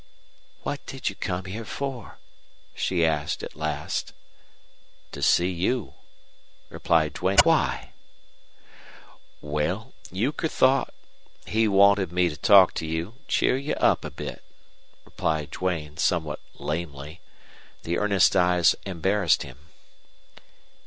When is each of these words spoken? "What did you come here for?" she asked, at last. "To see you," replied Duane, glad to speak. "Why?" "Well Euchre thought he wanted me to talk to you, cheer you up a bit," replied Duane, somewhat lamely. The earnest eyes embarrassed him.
"What 0.63 0.83
did 0.87 1.09
you 1.09 1.15
come 1.15 1.45
here 1.45 1.63
for?" 1.63 2.17
she 2.73 3.05
asked, 3.05 3.43
at 3.43 3.55
last. 3.55 4.13
"To 5.11 5.21
see 5.21 5.51
you," 5.51 5.93
replied 6.69 7.13
Duane, 7.13 7.35
glad 7.35 7.43
to 7.43 7.77
speak. 7.83 7.91
"Why?" 7.91 7.93
"Well 9.41 9.93
Euchre 10.11 10.47
thought 10.47 10.91
he 11.45 11.67
wanted 11.67 12.11
me 12.11 12.29
to 12.29 12.35
talk 12.35 12.73
to 12.81 12.85
you, 12.87 13.13
cheer 13.27 13.57
you 13.57 13.75
up 13.75 14.03
a 14.03 14.09
bit," 14.09 14.43
replied 15.05 15.51
Duane, 15.51 15.97
somewhat 15.97 16.39
lamely. 16.55 17.21
The 17.83 17.99
earnest 17.99 18.35
eyes 18.35 18.73
embarrassed 18.87 19.43
him. 19.43 19.69